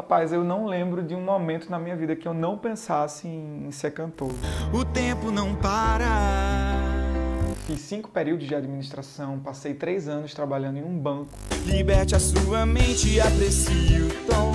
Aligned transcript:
Rapaz, 0.00 0.32
eu 0.32 0.42
não 0.42 0.64
lembro 0.64 1.02
de 1.02 1.14
um 1.14 1.20
momento 1.20 1.70
na 1.70 1.78
minha 1.78 1.94
vida 1.94 2.16
que 2.16 2.26
eu 2.26 2.32
não 2.32 2.56
pensasse 2.56 3.28
em 3.28 3.70
ser 3.70 3.90
cantor. 3.90 4.32
O 4.72 4.82
tempo 4.82 5.30
não 5.30 5.54
para. 5.54 6.06
Fiz 7.66 7.80
cinco 7.82 8.08
períodos 8.08 8.48
de 8.48 8.54
administração, 8.54 9.38
passei 9.40 9.74
três 9.74 10.08
anos 10.08 10.32
trabalhando 10.32 10.78
em 10.78 10.82
um 10.82 10.98
banco. 10.98 11.28
Liberte 11.66 12.16
a 12.16 12.18
sua 12.18 12.64
mente 12.64 13.20
aprecie 13.20 14.00
o 14.00 14.08
tom. 14.26 14.52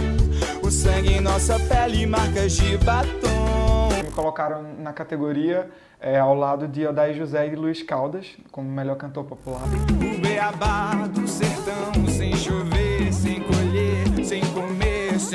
O 0.67 0.71
sangue 0.71 1.13
em 1.13 1.21
nossa 1.21 1.59
pele, 1.59 2.07
marcas 2.07 2.53
de 2.53 2.75
batom. 2.79 3.89
Me 4.03 4.11
colocaram 4.13 4.63
na 4.79 4.93
categoria 4.93 5.69
é, 5.99 6.17
ao 6.17 6.33
lado 6.33 6.67
de 6.67 6.87
Odair 6.87 7.15
José 7.15 7.47
e 7.47 7.55
Luiz 7.55 7.83
Caldas, 7.83 8.35
como 8.51 8.67
melhor 8.67 8.95
cantor 8.95 9.25
popular. 9.25 9.61
O 9.61 10.21
beabá 10.21 11.07
do 11.07 11.27
sertão, 11.27 12.07
sem 12.07 12.35
chover, 12.35 12.84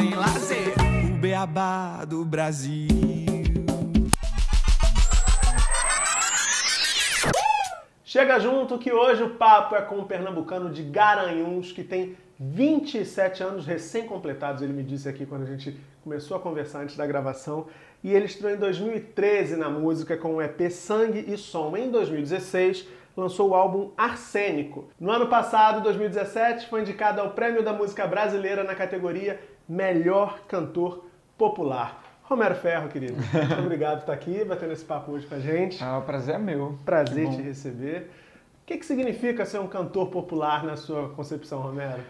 sem 0.00 0.14
lazer. 0.14 0.74
O 1.04 1.18
beabá 1.18 2.06
do 2.06 2.24
Brasil. 2.24 2.88
Chega 8.02 8.40
junto 8.40 8.78
que 8.78 8.90
hoje 8.90 9.22
o 9.22 9.30
papo 9.30 9.76
é 9.76 9.82
com 9.82 9.96
um 9.96 10.04
pernambucano 10.04 10.70
de 10.70 10.82
Garanhuns 10.82 11.70
que 11.70 11.84
tem 11.84 12.16
27 12.38 13.42
anos 13.42 13.66
recém-completados, 13.66 14.62
ele 14.62 14.72
me 14.72 14.82
disse 14.82 15.06
aqui 15.06 15.26
quando 15.26 15.42
a 15.42 15.46
gente 15.46 15.78
começou 16.02 16.34
a 16.34 16.40
conversar 16.40 16.80
antes 16.80 16.96
da 16.96 17.06
gravação, 17.06 17.66
e 18.02 18.10
ele 18.14 18.24
estreou 18.24 18.54
em 18.54 18.58
2013 18.58 19.56
na 19.56 19.68
música 19.68 20.16
com 20.16 20.36
o 20.36 20.42
EP 20.42 20.70
Sangue 20.70 21.26
e 21.28 21.36
Som. 21.36 21.76
Em 21.76 21.90
2016, 21.90 22.88
lançou 23.16 23.50
o 23.50 23.54
álbum 23.54 23.90
Arsênico. 23.96 24.88
No 24.98 25.10
ano 25.10 25.26
passado, 25.26 25.82
2017, 25.82 26.68
foi 26.68 26.80
indicado 26.80 27.20
ao 27.20 27.30
Prêmio 27.30 27.62
da 27.62 27.72
Música 27.72 28.06
Brasileira 28.06 28.64
na 28.64 28.74
categoria 28.74 29.40
Melhor 29.68 30.40
Cantor 30.48 31.04
Popular. 31.36 32.02
Romero 32.22 32.54
Ferro, 32.54 32.88
querido, 32.88 33.14
muito 33.34 33.60
obrigado 33.60 33.94
por 33.94 34.00
estar 34.02 34.12
aqui, 34.12 34.44
batendo 34.44 34.72
esse 34.72 34.84
papo 34.84 35.10
hoje 35.10 35.26
com 35.26 35.34
a 35.34 35.40
gente. 35.40 35.82
Ah, 35.82 35.98
o 35.98 36.02
prazer 36.02 36.36
é 36.36 36.38
meu. 36.38 36.78
Prazer 36.84 37.28
te 37.30 37.42
receber. 37.42 38.10
O 38.62 38.66
que, 38.66 38.78
que 38.78 38.86
significa 38.86 39.44
ser 39.44 39.58
um 39.58 39.66
cantor 39.66 40.10
popular 40.10 40.62
na 40.62 40.76
sua 40.76 41.08
concepção, 41.08 41.60
Romero? 41.60 42.00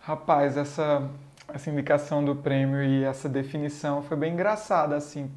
Rapaz, 0.00 0.56
essa, 0.56 1.10
essa 1.52 1.70
indicação 1.70 2.24
do 2.24 2.36
prêmio 2.36 2.84
e 2.84 3.02
essa 3.02 3.28
definição 3.28 4.00
foi 4.00 4.16
bem 4.16 4.34
engraçada, 4.34 4.94
assim, 4.94 5.28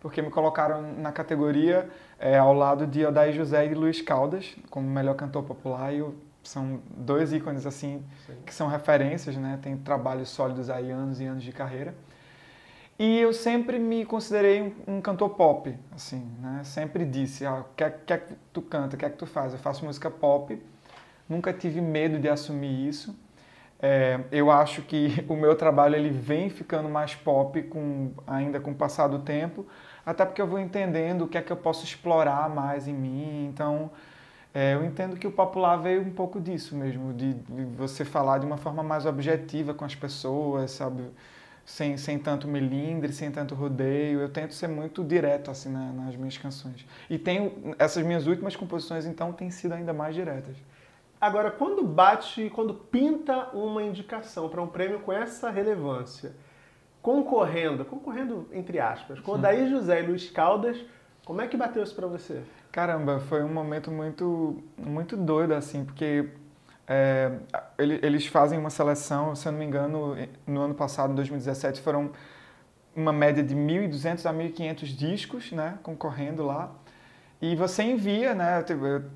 porque 0.00 0.22
me 0.22 0.30
colocaram 0.30 0.80
na 0.96 1.12
categoria 1.12 1.90
é, 2.22 2.38
ao 2.38 2.54
lado 2.54 2.86
de 2.86 3.04
Odair 3.04 3.34
José 3.34 3.66
e 3.66 3.74
Luiz 3.74 4.00
Caldas, 4.00 4.54
como 4.70 4.88
melhor 4.88 5.16
cantor 5.16 5.42
popular, 5.42 5.92
e 5.92 6.04
são 6.44 6.80
dois 6.96 7.32
ícones, 7.32 7.66
assim, 7.66 8.00
Sim. 8.24 8.34
que 8.46 8.54
são 8.54 8.68
referências, 8.68 9.36
né? 9.36 9.58
Tem 9.60 9.76
trabalhos 9.76 10.28
sólidos 10.28 10.70
aí, 10.70 10.88
anos 10.92 11.20
e 11.20 11.24
anos 11.24 11.42
de 11.42 11.50
carreira. 11.50 11.92
E 12.96 13.18
eu 13.18 13.32
sempre 13.32 13.76
me 13.76 14.04
considerei 14.04 14.62
um, 14.62 14.98
um 14.98 15.00
cantor 15.00 15.30
pop, 15.30 15.76
assim, 15.90 16.24
né? 16.40 16.60
Sempre 16.62 17.04
disse, 17.04 17.44
ah, 17.44 17.64
o 17.68 17.74
que, 17.74 17.82
é, 17.82 17.90
que 17.90 18.12
é 18.12 18.18
que 18.18 18.34
tu 18.52 18.62
canta, 18.62 18.94
o 18.94 18.98
que 18.98 19.04
é 19.04 19.10
que 19.10 19.16
tu 19.16 19.26
faz? 19.26 19.52
Eu 19.52 19.58
faço 19.58 19.84
música 19.84 20.08
pop, 20.08 20.62
nunca 21.28 21.52
tive 21.52 21.80
medo 21.80 22.20
de 22.20 22.28
assumir 22.28 22.88
isso. 22.88 23.18
É, 23.80 24.20
eu 24.30 24.48
acho 24.48 24.82
que 24.82 25.24
o 25.28 25.34
meu 25.34 25.56
trabalho 25.56 25.96
ele 25.96 26.10
vem 26.10 26.48
ficando 26.48 26.88
mais 26.88 27.16
pop 27.16 27.60
com, 27.64 28.12
ainda 28.28 28.60
com 28.60 28.70
o 28.70 28.74
passar 28.76 29.08
do 29.08 29.18
tempo, 29.18 29.66
até 30.04 30.24
porque 30.24 30.40
eu 30.42 30.46
vou 30.46 30.58
entendendo 30.58 31.22
o 31.22 31.28
que 31.28 31.38
é 31.38 31.42
que 31.42 31.52
eu 31.52 31.56
posso 31.56 31.84
explorar 31.84 32.48
mais 32.48 32.88
em 32.88 32.94
mim. 32.94 33.46
Então, 33.46 33.90
é, 34.54 34.74
eu 34.74 34.84
entendo 34.84 35.16
que 35.16 35.26
o 35.26 35.32
popular 35.32 35.76
veio 35.76 36.02
um 36.02 36.10
pouco 36.10 36.40
disso 36.40 36.76
mesmo, 36.76 37.12
de, 37.12 37.34
de 37.34 37.64
você 37.76 38.04
falar 38.04 38.38
de 38.38 38.46
uma 38.46 38.56
forma 38.56 38.82
mais 38.82 39.06
objetiva 39.06 39.72
com 39.74 39.84
as 39.84 39.94
pessoas, 39.94 40.72
sabe? 40.72 41.04
sem, 41.64 41.96
sem 41.96 42.18
tanto 42.18 42.48
melindre, 42.48 43.12
sem 43.12 43.30
tanto 43.30 43.54
rodeio. 43.54 44.20
Eu 44.20 44.28
tento 44.28 44.54
ser 44.54 44.68
muito 44.68 45.04
direto 45.04 45.50
assim 45.50 45.70
na, 45.70 45.92
nas 45.92 46.16
minhas 46.16 46.36
canções. 46.36 46.86
E 47.08 47.18
tenho 47.18 47.74
essas 47.78 48.04
minhas 48.04 48.26
últimas 48.26 48.56
composições 48.56 49.06
então 49.06 49.32
têm 49.32 49.50
sido 49.50 49.72
ainda 49.72 49.92
mais 49.92 50.14
diretas. 50.14 50.56
Agora, 51.20 51.52
quando 51.52 51.84
bate, 51.84 52.50
quando 52.50 52.74
pinta 52.74 53.50
uma 53.54 53.82
indicação 53.82 54.48
para 54.48 54.60
um 54.60 54.66
prêmio 54.66 55.00
com 55.00 55.12
essa 55.12 55.50
relevância, 55.50 56.34
concorrendo, 57.02 57.84
concorrendo 57.84 58.48
entre 58.52 58.78
aspas, 58.78 59.18
com 59.20 59.38
Daí 59.38 59.68
José 59.68 60.02
e 60.02 60.06
Luiz 60.06 60.30
Caldas, 60.30 60.78
como 61.24 61.40
é 61.40 61.48
que 61.48 61.56
bateu 61.56 61.82
isso 61.82 61.94
para 61.94 62.06
você? 62.06 62.42
Caramba, 62.70 63.20
foi 63.20 63.42
um 63.42 63.52
momento 63.52 63.90
muito 63.90 64.62
muito 64.78 65.16
doido 65.16 65.52
assim, 65.52 65.84
porque 65.84 66.28
é, 66.86 67.32
eles 67.78 68.26
fazem 68.26 68.58
uma 68.58 68.70
seleção, 68.70 69.34
se 69.34 69.46
eu 69.46 69.52
não 69.52 69.58
me 69.58 69.64
engano, 69.64 70.16
no 70.46 70.60
ano 70.62 70.74
passado, 70.74 71.12
em 71.12 71.16
2017, 71.16 71.80
foram 71.80 72.10
uma 72.94 73.12
média 73.12 73.42
de 73.42 73.54
1.200 73.54 74.26
a 74.26 74.32
1.500 74.32 74.84
discos 74.96 75.52
né, 75.52 75.78
concorrendo 75.82 76.44
lá. 76.44 76.70
E 77.42 77.56
você 77.56 77.82
envia, 77.82 78.36
né? 78.36 78.64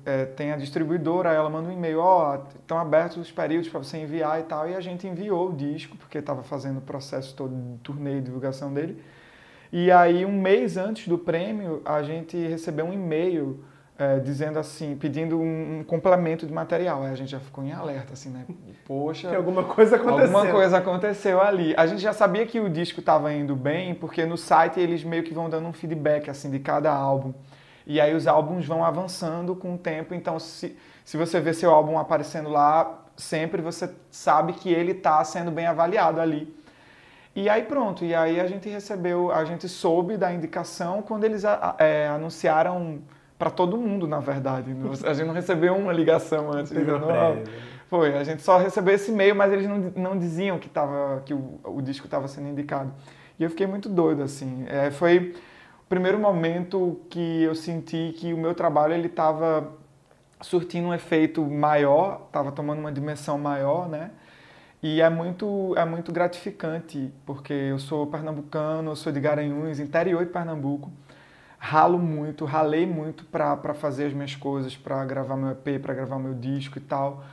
É, 0.05 0.25
tem 0.25 0.51
a 0.51 0.57
distribuidora, 0.57 1.31
ela 1.31 1.49
manda 1.49 1.69
um 1.69 1.71
e-mail, 1.71 2.01
ó, 2.01 2.35
oh, 2.35 2.57
estão 2.59 2.77
abertos 2.77 3.15
os 3.15 3.31
períodos 3.31 3.69
para 3.69 3.81
você 3.81 3.99
enviar 3.99 4.41
e 4.41 4.43
tal. 4.43 4.69
E 4.69 4.75
a 4.75 4.81
gente 4.81 5.07
enviou 5.07 5.51
o 5.51 5.55
disco, 5.55 5.95
porque 5.95 6.17
estava 6.17 6.43
fazendo 6.43 6.79
o 6.79 6.81
processo 6.81 7.33
todo 7.33 7.55
de 7.55 7.77
turnê 7.77 8.17
e 8.17 8.21
divulgação 8.21 8.73
dele. 8.73 9.01
E 9.71 9.89
aí, 9.89 10.25
um 10.25 10.41
mês 10.41 10.75
antes 10.75 11.07
do 11.07 11.17
prêmio, 11.17 11.81
a 11.85 12.03
gente 12.03 12.35
recebeu 12.35 12.85
um 12.85 12.91
e-mail 12.91 13.63
é, 13.97 14.19
dizendo 14.19 14.59
assim, 14.59 14.97
pedindo 14.97 15.39
um, 15.39 15.79
um, 15.79 15.83
complemento 15.85 16.45
de 16.45 16.51
material. 16.51 17.03
Aí 17.03 17.13
a 17.13 17.15
gente 17.15 17.31
já 17.31 17.39
ficou 17.39 17.63
em 17.63 17.71
alerta, 17.71 18.11
assim, 18.11 18.29
né? 18.29 18.45
Poxa. 18.85 19.29
Que 19.31 19.35
alguma 19.37 19.63
coisa 19.63 19.95
aconteceu. 19.95 20.37
Alguma 20.37 20.51
coisa 20.51 20.77
aconteceu 20.77 21.41
ali. 21.41 21.73
A 21.77 21.87
gente 21.87 22.01
já 22.01 22.11
sabia 22.11 22.45
que 22.45 22.59
o 22.59 22.69
disco 22.69 22.99
estava 22.99 23.31
indo 23.31 23.55
bem, 23.55 23.95
porque 23.95 24.25
no 24.25 24.37
site 24.37 24.81
eles 24.81 25.01
meio 25.01 25.23
que 25.23 25.33
vão 25.33 25.49
dando 25.49 25.65
um 25.65 25.71
feedback, 25.73 26.29
assim, 26.29 26.51
de 26.51 26.59
cada 26.59 26.91
álbum. 26.91 27.33
E 27.89 28.01
aí 28.01 28.13
os 28.13 28.27
álbuns 28.27 28.65
vão 28.65 28.83
avançando 28.83 29.55
com 29.55 29.75
o 29.75 29.77
tempo, 29.77 30.13
então 30.13 30.37
se, 30.37 30.77
se 31.05 31.15
você 31.15 31.39
vê 31.39 31.53
seu 31.53 31.71
álbum 31.71 31.97
aparecendo 31.97 32.49
lá, 32.49 33.05
sempre 33.15 33.61
você 33.61 33.89
sabe 34.11 34.51
que 34.51 34.69
ele 34.69 34.91
está 34.91 35.23
sendo 35.23 35.49
bem 35.51 35.65
avaliado 35.67 36.19
ali. 36.19 36.53
E 37.33 37.47
aí 37.47 37.63
pronto, 37.63 38.03
e 38.03 38.13
aí 38.13 38.41
a 38.41 38.45
gente 38.45 38.67
recebeu, 38.67 39.31
a 39.31 39.45
gente 39.45 39.69
soube 39.69 40.17
da 40.17 40.33
indicação 40.33 41.01
quando 41.01 41.23
eles 41.23 41.45
é, 41.77 42.09
anunciaram 42.09 42.99
para 43.39 43.49
todo 43.49 43.77
mundo, 43.77 44.05
na 44.05 44.19
verdade. 44.19 44.75
A 45.05 45.13
gente 45.13 45.25
não 45.25 45.33
recebeu 45.33 45.73
uma 45.73 45.93
ligação 45.93 46.51
antes. 46.51 46.73
Dizendo, 46.73 47.05
oh, 47.05 47.87
foi, 47.87 48.17
a 48.17 48.23
gente 48.25 48.41
só 48.41 48.57
recebeu 48.57 48.95
esse 48.95 49.11
e-mail, 49.11 49.33
mas 49.33 49.53
eles 49.53 49.65
não, 49.65 49.77
não 49.95 50.17
diziam 50.17 50.59
que, 50.59 50.67
tava, 50.67 51.21
que 51.25 51.33
o, 51.33 51.57
o 51.63 51.81
disco 51.81 52.05
estava 52.05 52.27
sendo 52.27 52.49
indicado. 52.49 52.91
E 53.39 53.43
eu 53.43 53.49
fiquei 53.49 53.67
muito 53.67 53.87
doido, 53.87 54.23
assim. 54.23 54.65
É, 54.67 54.91
foi 54.91 55.35
primeiro 55.89 56.19
momento 56.19 57.01
que 57.09 57.43
eu 57.43 57.55
senti 57.55 58.13
que 58.17 58.33
o 58.33 58.37
meu 58.37 58.53
trabalho 58.53 58.93
ele 58.93 59.07
estava 59.07 59.71
surtindo 60.41 60.89
um 60.89 60.93
efeito 60.93 61.43
maior, 61.43 62.25
estava 62.27 62.51
tomando 62.51 62.79
uma 62.79 62.91
dimensão 62.91 63.37
maior, 63.37 63.87
né? 63.87 64.11
E 64.81 65.01
é 65.01 65.09
muito, 65.09 65.73
é 65.75 65.83
muito 65.85 66.11
gratificante, 66.11 67.11
porque 67.25 67.53
eu 67.53 67.79
sou 67.79 68.05
pernambucano, 68.07 68.91
eu 68.91 68.95
sou 68.95 69.11
de 69.11 69.19
Garanhuns, 69.19 69.79
interior 69.79 70.23
de 70.23 70.31
Pernambuco 70.31 70.91
ralo 71.57 71.97
muito, 71.97 72.45
ralei 72.45 72.85
muito 72.85 73.25
para 73.25 73.73
fazer 73.73 74.05
as 74.05 74.13
minhas 74.13 74.35
coisas, 74.35 74.77
para 74.77 75.03
gravar 75.05 75.35
meu 75.35 75.51
EP, 75.51 75.81
para 75.81 75.93
gravar 75.93 76.19
meu 76.19 76.33
disco 76.33 76.77
e 76.77 76.81
tal. 76.81 77.23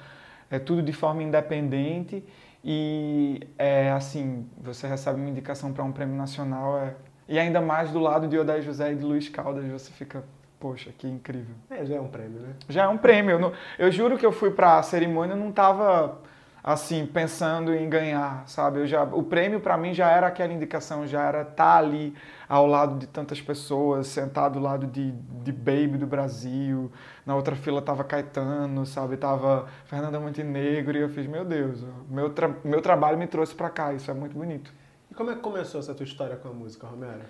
É 0.50 0.58
tudo 0.58 0.82
de 0.82 0.92
forma 0.92 1.22
independente 1.22 2.24
e 2.62 3.40
é 3.58 3.90
assim, 3.90 4.48
você 4.56 4.86
recebe 4.86 5.20
uma 5.20 5.28
indicação 5.28 5.72
para 5.72 5.84
um 5.84 5.92
prêmio 5.92 6.16
nacional 6.16 6.78
é, 6.78 6.94
e 7.28 7.38
ainda 7.38 7.60
mais 7.60 7.90
do 7.90 7.98
lado 7.98 8.28
de 8.28 8.38
Odair 8.38 8.62
José 8.62 8.92
e 8.92 8.96
de 8.96 9.04
Luiz 9.04 9.28
Caldas, 9.28 9.64
você 9.66 9.90
fica, 9.92 10.24
poxa, 10.60 10.90
que 10.96 11.06
incrível. 11.06 11.54
É, 11.70 11.84
já 11.84 11.96
é 11.96 12.00
um 12.00 12.08
prêmio, 12.08 12.40
né? 12.40 12.54
Já 12.68 12.84
é 12.84 12.88
um 12.88 12.98
prêmio. 12.98 13.32
Eu, 13.32 13.38
não, 13.38 13.52
eu 13.78 13.90
juro 13.90 14.18
que 14.18 14.26
eu 14.26 14.32
fui 14.32 14.50
para 14.50 14.78
a 14.78 14.82
cerimônia, 14.82 15.34
não 15.34 15.50
tava 15.50 16.20
assim 16.64 17.04
pensando 17.04 17.74
em 17.74 17.86
ganhar, 17.90 18.42
sabe? 18.46 18.80
Eu 18.80 18.86
já, 18.86 19.04
o 19.04 19.22
prêmio 19.22 19.60
para 19.60 19.76
mim 19.76 19.92
já 19.92 20.10
era 20.10 20.28
aquela 20.28 20.50
indicação, 20.50 21.06
já 21.06 21.22
era 21.22 21.42
estar 21.42 21.54
tá 21.54 21.76
ali 21.76 22.14
ao 22.48 22.66
lado 22.66 22.98
de 22.98 23.06
tantas 23.06 23.38
pessoas, 23.38 24.06
sentado 24.06 24.58
ao 24.58 24.64
lado 24.64 24.86
de, 24.86 25.12
de 25.12 25.52
Baby 25.52 25.98
do 25.98 26.06
Brasil, 26.06 26.90
na 27.26 27.36
outra 27.36 27.54
fila 27.54 27.82
tava 27.82 28.02
Caetano, 28.02 28.86
sabe? 28.86 29.18
Tava 29.18 29.66
Fernanda 29.84 30.18
Montenegro 30.18 30.96
e 30.96 31.02
eu 31.02 31.10
fiz, 31.10 31.26
meu 31.26 31.44
Deus, 31.44 31.84
meu, 32.08 32.30
tra 32.30 32.50
meu 32.64 32.80
trabalho 32.80 33.18
me 33.18 33.26
trouxe 33.26 33.54
para 33.54 33.68
cá, 33.68 33.92
isso 33.92 34.10
é 34.10 34.14
muito 34.14 34.34
bonito. 34.34 34.72
E 35.14 35.16
como 35.16 35.30
é 35.30 35.36
que 35.36 35.40
começou 35.40 35.78
essa 35.78 35.94
tua 35.94 36.02
história 36.02 36.34
com 36.34 36.48
a 36.48 36.52
música, 36.52 36.88
Romero? 36.88 37.20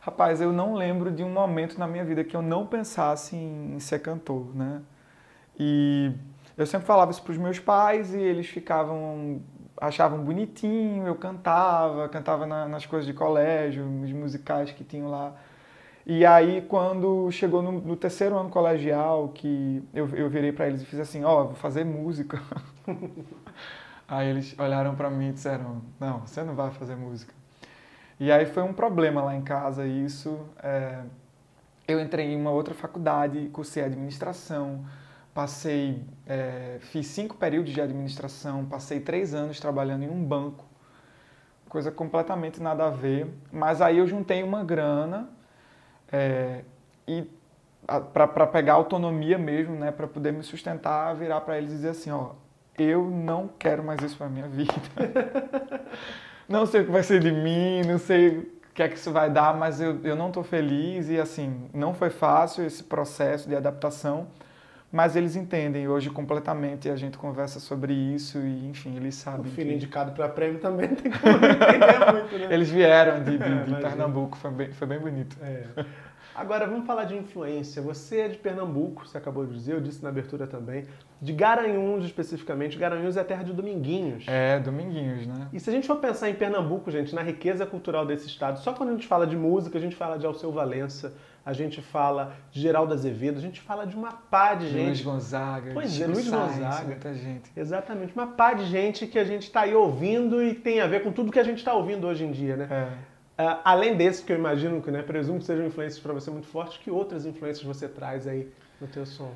Rapaz, 0.00 0.40
eu 0.40 0.52
não 0.52 0.74
lembro 0.74 1.10
de 1.10 1.24
um 1.24 1.28
momento 1.28 1.76
na 1.76 1.88
minha 1.88 2.04
vida 2.04 2.22
que 2.22 2.36
eu 2.36 2.40
não 2.40 2.64
pensasse 2.64 3.34
em 3.34 3.80
ser 3.80 3.98
cantor, 3.98 4.54
né? 4.54 4.80
E 5.58 6.12
eu 6.56 6.64
sempre 6.66 6.86
falava 6.86 7.10
isso 7.10 7.20
para 7.20 7.32
os 7.32 7.38
meus 7.38 7.58
pais 7.58 8.14
e 8.14 8.20
eles 8.20 8.46
ficavam 8.46 9.42
achavam 9.76 10.22
bonitinho, 10.22 11.04
eu 11.04 11.16
cantava, 11.16 12.08
cantava 12.08 12.46
na, 12.46 12.68
nas 12.68 12.86
coisas 12.86 13.04
de 13.04 13.12
colégio, 13.12 13.84
nos 13.86 14.12
musicais 14.12 14.70
que 14.70 14.84
tinham 14.84 15.10
lá. 15.10 15.34
E 16.06 16.24
aí, 16.24 16.62
quando 16.68 17.28
chegou 17.32 17.60
no, 17.60 17.72
no 17.72 17.96
terceiro 17.96 18.38
ano 18.38 18.50
colegial, 18.50 19.30
que 19.30 19.82
eu, 19.92 20.08
eu 20.10 20.30
virei 20.30 20.52
para 20.52 20.68
eles 20.68 20.82
e 20.82 20.84
fiz 20.84 21.00
assim, 21.00 21.24
ó, 21.24 21.42
oh, 21.42 21.44
vou 21.46 21.54
fazer 21.56 21.82
música. 21.82 22.40
Aí 24.12 24.28
eles 24.28 24.54
olharam 24.58 24.94
para 24.94 25.08
mim 25.08 25.30
e 25.30 25.32
disseram: 25.32 25.80
Não, 25.98 26.20
você 26.20 26.42
não 26.42 26.54
vai 26.54 26.70
fazer 26.70 26.94
música. 26.94 27.32
E 28.20 28.30
aí 28.30 28.44
foi 28.44 28.62
um 28.62 28.74
problema 28.74 29.22
lá 29.22 29.34
em 29.34 29.40
casa 29.40 29.86
isso. 29.86 30.38
É... 30.62 31.00
Eu 31.88 31.98
entrei 31.98 32.26
em 32.26 32.36
uma 32.36 32.50
outra 32.50 32.74
faculdade, 32.74 33.48
cursei 33.54 33.82
administração, 33.82 34.84
passei, 35.32 36.04
é... 36.26 36.76
fiz 36.80 37.06
cinco 37.06 37.36
períodos 37.36 37.72
de 37.72 37.80
administração, 37.80 38.66
passei 38.66 39.00
três 39.00 39.32
anos 39.32 39.58
trabalhando 39.58 40.02
em 40.02 40.10
um 40.10 40.22
banco, 40.22 40.66
coisa 41.66 41.90
completamente 41.90 42.62
nada 42.62 42.88
a 42.88 42.90
ver. 42.90 43.32
Mas 43.50 43.80
aí 43.80 43.96
eu 43.96 44.06
juntei 44.06 44.42
uma 44.42 44.62
grana 44.62 45.30
é... 46.12 46.64
e 47.08 47.26
para 48.12 48.46
pegar 48.46 48.74
autonomia 48.74 49.38
mesmo, 49.38 49.74
né, 49.74 49.90
para 49.90 50.06
poder 50.06 50.34
me 50.34 50.42
sustentar, 50.42 51.14
virar 51.16 51.40
para 51.40 51.56
eles 51.56 51.72
e 51.72 51.76
dizer 51.76 51.88
assim, 51.88 52.10
ó, 52.10 52.32
eu 52.78 53.04
não 53.10 53.48
quero 53.58 53.82
mais 53.82 54.00
isso 54.02 54.16
para 54.16 54.28
minha 54.28 54.48
vida. 54.48 54.72
não 56.48 56.66
sei 56.66 56.82
o 56.82 56.84
que 56.86 56.90
vai 56.90 57.02
ser 57.02 57.20
de 57.20 57.30
mim, 57.30 57.82
não 57.86 57.98
sei 57.98 58.38
o 58.38 58.46
que 58.74 58.82
é 58.82 58.88
que 58.88 58.96
isso 58.96 59.12
vai 59.12 59.30
dar, 59.30 59.54
mas 59.54 59.80
eu, 59.80 60.00
eu 60.02 60.16
não 60.16 60.28
estou 60.28 60.42
feliz 60.42 61.08
e 61.08 61.18
assim, 61.18 61.68
não 61.74 61.92
foi 61.92 62.10
fácil 62.10 62.64
esse 62.64 62.82
processo 62.82 63.48
de 63.48 63.54
adaptação, 63.54 64.28
mas 64.90 65.16
eles 65.16 65.36
entendem 65.36 65.88
hoje 65.88 66.10
completamente, 66.10 66.88
a 66.88 66.96
gente 66.96 67.16
conversa 67.18 67.60
sobre 67.60 67.92
isso 67.92 68.38
e 68.38 68.68
enfim, 68.68 68.96
eles 68.96 69.14
sabem. 69.14 69.40
O 69.40 69.54
filho 69.54 69.70
que... 69.70 69.74
indicado 69.74 70.12
para 70.12 70.28
prêmio 70.28 70.58
também 70.58 70.88
tem 70.88 71.10
como 71.10 71.36
entender 71.44 72.12
muito, 72.12 72.38
né? 72.38 72.54
Eles 72.54 72.70
vieram 72.70 73.22
de, 73.22 73.38
de, 73.38 73.44
é, 73.44 73.64
de 73.64 73.74
Pernambuco, 73.76 74.36
foi 74.36 74.50
bem, 74.50 74.72
foi 74.72 74.86
bem 74.86 74.98
bonito. 74.98 75.36
É. 75.42 75.64
Agora 76.34 76.66
vamos 76.66 76.86
falar 76.86 77.04
de 77.04 77.16
influência. 77.16 77.82
Você 77.82 78.20
é 78.20 78.28
de 78.28 78.38
Pernambuco, 78.38 79.06
você 79.06 79.18
acabou 79.18 79.44
de 79.44 79.54
dizer, 79.54 79.74
eu 79.74 79.80
disse 79.80 80.02
na 80.02 80.08
abertura 80.08 80.46
também. 80.46 80.84
De 81.20 81.32
Garanhuns 81.32 82.04
especificamente. 82.04 82.78
Garanhuns 82.78 83.16
é 83.16 83.20
a 83.20 83.24
terra 83.24 83.42
de 83.42 83.52
Dominguinhos. 83.52 84.24
É, 84.26 84.58
Dominguinhos, 84.58 85.26
né? 85.26 85.48
E 85.52 85.60
se 85.60 85.70
a 85.70 85.72
gente 85.72 85.86
for 85.86 85.96
pensar 85.96 86.28
em 86.30 86.34
Pernambuco, 86.34 86.90
gente, 86.90 87.14
na 87.14 87.22
riqueza 87.22 87.64
cultural 87.64 88.04
desse 88.06 88.26
estado, 88.26 88.58
só 88.60 88.72
quando 88.72 88.88
a 88.88 88.92
gente 88.92 89.06
fala 89.06 89.26
de 89.26 89.36
música, 89.36 89.78
a 89.78 89.80
gente 89.80 89.94
fala 89.94 90.18
de 90.18 90.26
Alceu 90.26 90.50
Valença, 90.50 91.14
a 91.44 91.52
gente 91.52 91.82
fala 91.82 92.34
de 92.50 92.60
Geraldo 92.60 92.94
Azevedo, 92.94 93.38
a 93.38 93.40
gente 93.40 93.60
fala 93.60 93.86
de 93.86 93.94
uma 93.94 94.12
pá 94.12 94.54
de 94.54 94.68
gente. 94.68 94.86
Luiz 94.86 95.02
Gonzaga. 95.02 95.70
Pois 95.74 96.00
é, 96.00 96.06
Luiz 96.06 96.24
Sainz, 96.24 96.56
Gonzaga. 96.56 96.86
Muita 96.86 97.14
gente. 97.14 97.50
Exatamente, 97.56 98.14
uma 98.14 98.28
pá 98.28 98.54
de 98.54 98.64
gente 98.66 99.06
que 99.06 99.18
a 99.18 99.24
gente 99.24 99.42
está 99.42 99.62
aí 99.62 99.74
ouvindo 99.74 100.42
e 100.42 100.54
tem 100.54 100.80
a 100.80 100.86
ver 100.86 101.02
com 101.02 101.12
tudo 101.12 101.30
que 101.32 101.38
a 101.38 101.44
gente 101.44 101.58
está 101.58 101.74
ouvindo 101.74 102.06
hoje 102.06 102.24
em 102.24 102.32
dia, 102.32 102.56
né? 102.56 102.68
É. 102.70 103.11
Uh, 103.38 103.58
além 103.64 103.96
desse, 103.96 104.22
que 104.22 104.32
eu 104.32 104.36
imagino 104.36 104.82
que, 104.82 104.90
né, 104.90 105.02
presumo 105.02 105.38
que 105.38 105.46
sejam 105.46 105.66
influências 105.66 106.00
para 106.00 106.12
você 106.12 106.30
muito 106.30 106.46
fortes, 106.46 106.76
que 106.76 106.90
outras 106.90 107.24
influências 107.24 107.64
você 107.64 107.88
traz 107.88 108.26
aí 108.26 108.52
no 108.80 108.86
teu 108.86 109.06
som? 109.06 109.32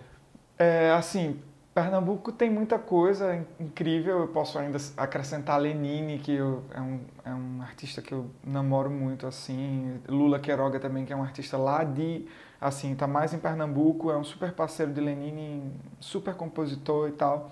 É, 0.58 0.90
assim, 0.90 1.40
Pernambuco 1.74 2.30
tem 2.30 2.50
muita 2.50 2.78
coisa 2.78 3.44
incrível. 3.58 4.20
Eu 4.20 4.28
posso 4.28 4.58
ainda 4.58 4.78
acrescentar 4.96 5.60
Lenine, 5.60 6.18
que 6.18 6.32
eu, 6.32 6.62
é, 6.74 6.80
um, 6.80 7.00
é 7.24 7.30
um 7.34 7.62
artista 7.62 8.02
que 8.02 8.12
eu 8.12 8.30
namoro 8.44 8.90
muito, 8.90 9.26
assim. 9.26 10.00
Lula 10.08 10.38
Queiroga 10.38 10.78
também, 10.78 11.06
que 11.06 11.12
é 11.12 11.16
um 11.16 11.22
artista 11.22 11.56
lá 11.56 11.82
de, 11.82 12.26
assim, 12.60 12.94
tá 12.94 13.06
mais 13.06 13.32
em 13.32 13.38
Pernambuco, 13.38 14.10
é 14.10 14.16
um 14.16 14.24
super 14.24 14.52
parceiro 14.52 14.92
de 14.92 15.00
Lenine, 15.00 15.72
super 16.00 16.34
compositor 16.34 17.08
e 17.08 17.12
tal. 17.12 17.50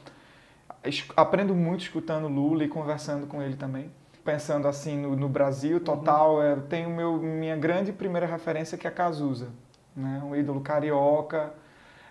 Aprendo 1.17 1.55
muito 1.55 1.83
escutando 1.83 2.29
Lula 2.29 2.65
e 2.65 2.69
conversando 2.69 3.27
com 3.27 3.43
ele 3.43 3.57
também 3.57 3.91
pensando 4.25 4.67
assim 4.67 4.97
no, 4.97 5.15
no 5.15 5.29
Brasil 5.29 5.79
total, 5.79 6.37
uhum. 6.37 6.43
eu 6.43 6.63
tenho 6.63 6.91
meu, 6.91 7.19
minha 7.19 7.57
grande 7.57 7.93
primeira 7.93 8.27
referência 8.27 8.79
que 8.79 8.87
é 8.87 8.91
Cazuza, 8.91 9.49
né? 9.95 10.23
um 10.25 10.35
ídolo 10.35 10.61
carioca. 10.61 11.53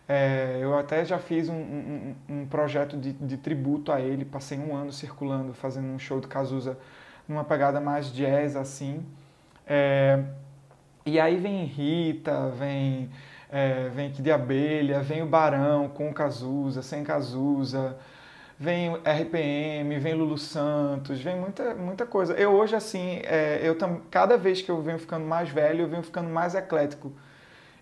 É, 0.08 0.60
eu 0.62 0.78
até 0.78 1.04
já 1.06 1.18
fiz 1.18 1.48
um, 1.48 1.56
um, 1.56 2.16
um 2.30 2.46
projeto 2.46 2.98
de, 2.98 3.14
de, 3.14 3.38
tributo 3.38 3.92
a 3.92 4.02
ele, 4.02 4.26
passei 4.26 4.60
um 4.60 4.76
ano 4.76 4.92
circulando, 4.92 5.54
fazendo 5.54 5.88
um 5.88 5.98
show 5.98 6.20
de 6.20 6.28
Cazuza 6.28 6.78
numa 7.28 7.44
pegada 7.44 7.80
mais 7.80 8.12
jazz 8.12 8.56
assim. 8.56 9.06
É, 9.66 10.22
e 11.06 11.20
aí 11.20 11.38
vem 11.38 11.64
Rita, 11.64 12.50
vem, 12.50 13.10
é, 13.50 13.88
vem 13.90 14.12
Kid 14.12 14.24
de 14.24 14.32
Abelha, 14.32 15.02
vem 15.02 15.22
o 15.22 15.26
Barão 15.26 15.88
com 15.88 16.14
Cazuza, 16.14 16.82
sem 16.82 17.04
Cazuza 17.04 17.98
vem 18.60 18.96
RPM, 18.98 20.00
vem 20.00 20.14
Lulu 20.14 20.38
Santos, 20.38 21.20
vem 21.22 21.36
muita, 21.36 21.74
muita 21.76 22.06
coisa. 22.06 22.34
Eu 22.34 22.52
hoje, 22.52 22.76
assim, 22.76 23.20
é, 23.24 23.60
eu 23.64 23.78
tam, 23.78 24.02
cada 24.10 24.38
vez 24.38 24.62
que 24.62 24.70
eu 24.70 24.82
venho 24.82 25.00
ficando 25.00 25.26
mais 25.26 25.50
velho, 25.50 25.82
eu 25.82 25.88
venho 25.88 26.04
ficando 26.04 26.30
mais 26.30 26.56
eclético. 26.56 27.12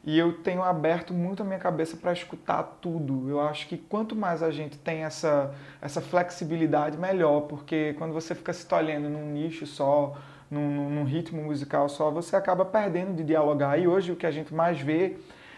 E 0.03 0.17
eu 0.17 0.33
tenho 0.41 0.63
aberto 0.63 1.13
muito 1.13 1.43
a 1.43 1.45
minha 1.45 1.59
cabeça 1.59 1.95
para 1.95 2.11
escutar 2.11 2.63
tudo. 2.81 3.29
Eu 3.29 3.39
acho 3.39 3.67
que 3.67 3.77
quanto 3.77 4.15
mais 4.15 4.41
a 4.41 4.49
gente 4.49 4.77
tem 4.77 5.03
essa, 5.03 5.53
essa 5.79 6.01
flexibilidade, 6.01 6.97
melhor, 6.97 7.41
porque 7.41 7.93
quando 7.99 8.11
você 8.11 8.33
fica 8.33 8.51
se 8.51 8.65
tolhendo 8.65 9.07
num 9.09 9.31
nicho 9.31 9.67
só, 9.67 10.17
num, 10.49 10.89
num 10.89 11.03
ritmo 11.03 11.43
musical 11.43 11.87
só, 11.87 12.09
você 12.09 12.35
acaba 12.35 12.65
perdendo 12.65 13.15
de 13.15 13.23
dialogar. 13.23 13.77
E 13.77 13.87
hoje 13.87 14.11
o 14.11 14.15
que 14.15 14.25
a 14.25 14.31
gente 14.31 14.51
mais 14.53 14.81
vê 14.81 15.17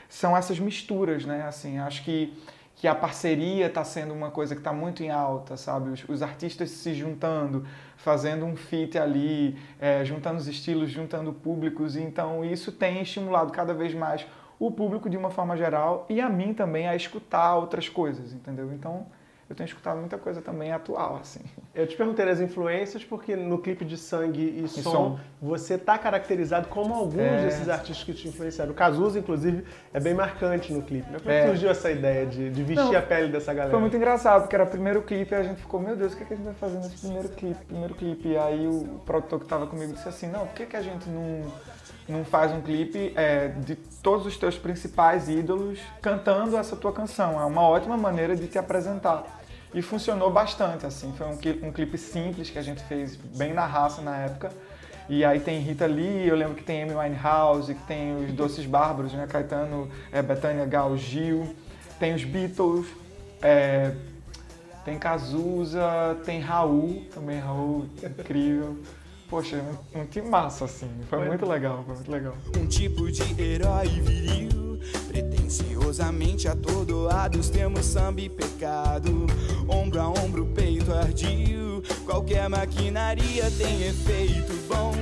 são 0.10 0.36
essas 0.36 0.60
misturas, 0.60 1.26
né? 1.26 1.46
Assim, 1.48 1.80
acho 1.80 2.04
que 2.04 2.34
que 2.76 2.88
a 2.88 2.96
parceria 2.96 3.68
está 3.68 3.84
sendo 3.84 4.14
uma 4.14 4.32
coisa 4.32 4.56
que 4.56 4.62
está 4.62 4.74
muito 4.74 5.04
em 5.04 5.10
alta, 5.10 5.56
sabe? 5.56 5.90
Os, 5.90 6.04
os, 6.08 6.22
artistas 6.22 6.70
se 6.72 6.94
juntando, 6.94 7.66
fazendo 7.96 8.46
um 8.46 8.56
fit 8.56 8.98
ali, 8.98 9.58
é, 9.80 10.04
juntando 10.04 10.38
os 10.38 10.48
estilos, 10.48 10.90
juntando 10.90 11.32
públicos. 11.32 11.96
Então 11.96 12.44
isso 12.44 12.72
tem 12.72 13.02
estimulado 13.02 13.52
cada 13.52 13.74
vez 13.74 13.94
mais 13.94 14.26
o 14.60 14.72
público 14.72 15.10
de 15.10 15.18
uma 15.18 15.30
forma 15.30 15.56
geral 15.58 16.06
e 16.10 16.22
a 16.22 16.30
mim 16.30 16.54
também 16.54 16.88
a 16.88 16.96
escutar 16.96 17.56
outras 17.56 17.90
coisas, 17.90 18.34
entendeu? 18.34 18.72
Então 18.74 19.06
eu 19.54 19.56
tenho 19.56 19.68
escutado 19.68 20.00
muita 20.00 20.18
coisa 20.18 20.42
também 20.42 20.72
atual, 20.72 21.20
assim. 21.22 21.40
Eu 21.76 21.86
te 21.86 21.96
perguntei 21.96 22.28
as 22.28 22.40
influências 22.40 23.04
porque 23.04 23.36
no 23.36 23.60
clipe 23.60 23.86
de 23.86 23.98
Sangue 23.98 24.42
e, 24.42 24.64
e 24.64 24.68
Som, 24.68 24.92
som, 24.92 25.20
você 25.40 25.78
tá 25.78 25.98
caracterizado 25.98 26.68
como 26.68 26.94
alguns 26.94 27.22
é... 27.22 27.46
desses 27.46 27.70
artistas 27.70 28.04
que 28.04 28.14
te 28.14 28.28
influenciaram. 28.28 28.72
O 28.72 28.76
Cazuza, 28.76 29.20
inclusive, 29.20 29.64
é 29.94 30.00
bem 30.00 30.16
marcante 30.16 30.74
no 30.74 30.82
clipe. 30.82 31.10
Né? 31.10 31.20
Como 31.20 31.32
é. 31.32 31.46
surgiu 31.48 31.70
essa 31.70 31.92
ideia 31.92 32.26
de, 32.26 32.50
de 32.50 32.64
vestir 32.64 32.92
Não, 32.92 32.98
a 32.98 33.02
pele 33.02 33.32
dessa 33.32 33.54
galera? 33.54 33.70
Foi 33.70 33.80
muito 33.80 33.96
engraçado, 33.96 34.42
porque 34.42 34.56
era 34.56 34.66
o 34.66 34.70
primeiro 34.70 35.04
clipe 35.04 35.34
e 35.34 35.36
a 35.36 35.44
gente 35.44 35.62
ficou, 35.62 35.80
meu 35.80 35.96
Deus, 35.96 36.14
o 36.14 36.18
que, 36.18 36.24
é 36.24 36.26
que 36.26 36.34
a 36.34 36.36
gente 36.36 36.46
vai 36.46 36.56
fazer 36.56 36.78
nesse 36.78 36.98
primeiro 36.98 37.30
clipe? 37.30 37.66
Primeiro 37.66 37.94
clipe. 37.94 38.30
E 38.30 38.38
aí 38.38 38.68
o 38.68 39.02
produtor 39.06 39.40
que 39.40 39.46
estava 39.46 39.68
comigo 39.68 39.94
disse 39.94 40.10
assim, 40.10 40.28
não, 40.28 40.48
por 40.48 40.56
que, 40.56 40.66
que 40.66 40.76
a 40.76 40.82
gente 40.82 41.08
não 41.10 41.44
não 42.08 42.26
faz 42.26 42.52
um 42.52 42.62
clipe 42.62 43.14
é, 43.16 43.48
de 43.48 43.76
todos 43.76 44.26
os 44.26 44.38
teus 44.38 44.58
principais 44.58 45.30
ídolos 45.30 45.80
cantando 46.02 46.58
essa 46.58 46.76
tua 46.76 46.92
canção. 46.92 47.40
É 47.40 47.46
uma 47.46 47.62
ótima 47.62 47.96
maneira 47.96 48.36
de 48.36 48.48
te 48.48 48.58
apresentar. 48.58 49.43
E 49.74 49.82
funcionou 49.82 50.32
bastante, 50.32 50.86
assim. 50.86 51.14
Foi 51.18 51.28
um, 51.28 51.68
um 51.68 51.72
clipe 51.72 51.98
simples 51.98 52.50
que 52.50 52.60
a 52.60 52.62
gente 52.62 52.84
fez 52.84 53.16
bem 53.16 53.54
na 53.54 53.66
raça 53.66 54.02
na 54.02 54.16
época. 54.18 54.52
E 55.10 55.26
aí 55.26 55.40
tem 55.40 55.60
Rita 55.60 55.86
Lee, 55.86 56.28
eu 56.28 56.36
lembro 56.36 56.56
que 56.56 56.64
tem 56.64 56.84
Amy 56.84 56.96
Winehouse, 56.96 57.74
que 57.74 57.84
tem 57.84 58.16
os 58.24 58.32
Doces 58.32 58.66
Bárbaros, 58.66 59.14
né? 59.14 59.28
Caetano, 59.28 59.90
é, 60.12 60.22
Betânia 60.22 60.66
Gal, 60.66 60.96
Gil. 60.96 61.54
Tem 62.00 62.14
os 62.14 62.24
Beatles, 62.24 62.88
é, 63.42 63.94
tem 64.86 64.98
Cazuza, 64.98 66.18
tem 66.26 66.40
Raul, 66.40 67.04
também 67.14 67.40
Raul, 67.40 67.86
incrível. 68.04 68.78
Poxa, 69.30 69.58
um, 69.96 70.02
um 70.02 70.06
time 70.06 70.30
massa, 70.30 70.66
assim. 70.66 70.90
Foi, 71.10 71.20
foi 71.20 71.28
muito 71.28 71.46
legal, 71.46 71.84
foi 71.86 71.96
muito 71.96 72.12
legal. 72.12 72.36
Um 72.58 72.68
tipo 72.68 73.12
de 73.12 73.42
herói 73.42 73.88
viril, 73.88 74.80
pretensiosamente 75.08 76.48
atordoados, 76.48 77.50
temos 77.50 77.86
samba 77.86 78.22
e 78.22 78.30
pecado. 78.30 79.28
Ombro 79.68 80.02
a 80.02 80.10
ombro, 80.10 80.46
peito 80.48 80.94
ardio, 80.94 81.82
qualquer 82.06 82.50
maquinaria 82.50 83.50
tem 83.58 83.88
efeito 83.88 84.54
bom. 84.68 84.94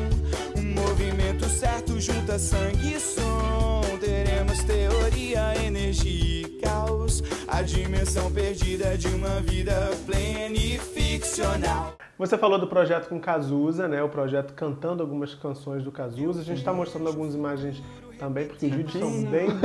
Um 0.55 0.73
movimento 0.73 1.45
certo 1.49 1.99
junta 1.99 2.37
sangue 2.37 2.95
e 2.95 2.99
som. 2.99 3.81
Teremos 3.99 4.63
teoria, 4.63 5.53
energia 5.65 6.47
e 6.47 6.49
caos. 6.61 7.23
A 7.47 7.61
dimensão 7.61 8.31
perdida 8.31 8.97
de 8.97 9.07
uma 9.07 9.41
vida 9.41 9.91
plena 10.05 10.55
e 10.55 10.77
ficcional. 10.77 11.95
Você 12.17 12.37
falou 12.37 12.59
do 12.59 12.67
projeto 12.67 13.09
com 13.09 13.19
Cazuza, 13.19 13.87
né? 13.87 14.03
O 14.03 14.09
projeto 14.09 14.53
cantando 14.53 15.01
algumas 15.01 15.33
canções 15.33 15.83
do 15.83 15.91
Cazuza. 15.91 16.41
A 16.41 16.43
gente 16.43 16.59
está 16.59 16.71
mostrando 16.71 17.07
algumas 17.07 17.33
imagens 17.33 17.81
também, 18.19 18.47
porque 18.47 18.67
os 18.67 18.71
vídeos 18.71 18.93
são 18.93 19.23
bem. 19.23 19.47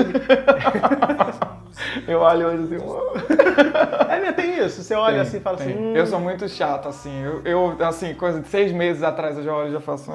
eu 2.07 2.21
olho 2.21 2.47
hoje 2.47 2.65
assim. 2.65 2.77
é, 4.11 4.21
né? 4.21 4.33
Tem 4.33 4.59
isso. 4.65 4.83
Você 4.83 4.95
olha 4.95 5.15
tem, 5.15 5.23
assim 5.23 5.37
e 5.39 5.41
fala 5.41 5.57
tem. 5.57 5.69
assim. 5.69 5.79
Hum... 5.79 5.97
Eu 5.97 6.07
sou 6.07 6.21
muito 6.21 6.49
chato, 6.49 6.89
assim. 6.89 7.23
Eu, 7.23 7.43
eu, 7.45 7.87
assim, 7.87 8.15
coisa 8.15 8.41
de 8.41 8.49
seis 8.49 8.73
meses 8.73 9.03
atrás 9.03 9.37
eu 9.37 9.45
já 9.45 9.55
olho 9.55 9.69
e 9.69 9.73
já 9.73 9.81
faço. 9.81 10.13